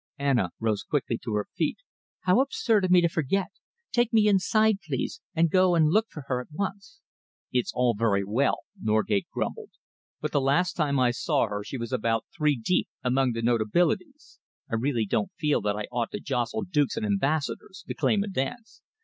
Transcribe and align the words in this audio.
Anna 0.17 0.49
rose 0.59 0.81
quickly 0.81 1.19
to 1.19 1.35
her 1.35 1.45
feet. 1.55 1.77
"How 2.21 2.39
absurd 2.39 2.83
of 2.83 2.89
me 2.89 3.01
to 3.01 3.07
forget! 3.07 3.49
Take 3.91 4.11
me 4.11 4.27
inside, 4.27 4.79
please, 4.83 5.21
and 5.35 5.47
go 5.51 5.75
and 5.75 5.89
look 5.91 6.07
for 6.09 6.21
her 6.27 6.41
at 6.41 6.47
once." 6.51 7.01
"It's 7.51 7.71
all 7.75 7.93
very 7.93 8.23
well," 8.23 8.61
Norgate 8.81 9.27
grumbled, 9.31 9.69
"but 10.19 10.31
the 10.31 10.41
last 10.41 10.73
time 10.73 10.99
I 10.99 11.11
saw 11.11 11.45
her 11.45 11.63
she 11.63 11.77
was 11.77 11.93
about 11.93 12.25
three 12.35 12.55
deep 12.57 12.87
among 13.03 13.33
the 13.33 13.43
notabilities. 13.43 14.39
I 14.67 14.73
really 14.73 15.05
don't 15.05 15.33
feel 15.37 15.61
that 15.61 15.75
I 15.77 15.85
ought 15.91 16.09
to 16.13 16.19
jostle 16.19 16.63
dukes 16.63 16.97
and 16.97 17.05
ambassadors 17.05 17.83
to 17.87 17.93
claim 17.93 18.23
a 18.23 18.27
dance." 18.27 18.81